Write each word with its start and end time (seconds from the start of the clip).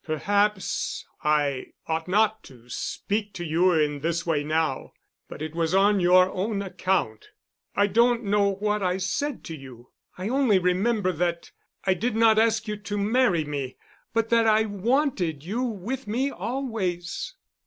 "Perhaps 0.03 1.05
I 1.23 1.73
ought 1.85 2.07
not 2.07 2.41
to 2.45 2.67
speak 2.69 3.33
to 3.33 3.45
you 3.45 3.71
in 3.73 3.99
this 3.99 4.25
way 4.25 4.43
now. 4.43 4.93
But 5.29 5.43
it 5.43 5.53
was 5.53 5.75
on 5.75 5.99
your 5.99 6.27
own 6.31 6.63
account. 6.63 7.27
I 7.75 7.85
don't 7.85 8.23
know 8.23 8.55
what 8.55 8.81
I 8.81 8.97
said 8.97 9.43
to 9.43 9.55
you. 9.55 9.91
I 10.17 10.27
only 10.27 10.57
remember 10.57 11.11
that 11.11 11.51
I 11.85 11.93
did 11.93 12.15
not 12.15 12.39
ask 12.39 12.67
you 12.67 12.77
to 12.77 12.97
marry 12.97 13.45
me, 13.45 13.77
but 14.11 14.29
that 14.29 14.47
I 14.47 14.63
wanted 14.65 15.43
you 15.43 15.61
with 15.61 16.07
me 16.07 16.31
always." 16.31 17.35